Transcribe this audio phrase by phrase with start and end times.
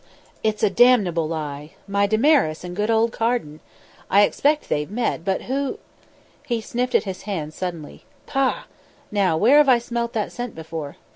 [0.41, 1.73] "It's a damnable lie.
[1.87, 3.59] My Damaris and good old Carden!
[4.09, 5.77] I expect they've met, but who"
[6.51, 8.05] He sniffed at his hands suddenly.
[8.25, 8.63] "Pah!
[9.11, 10.95] Now, where have I smelt that scent before?